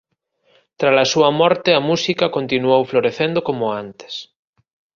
[0.79, 4.13] Tras a súa morte a música continuou florecendo como antes.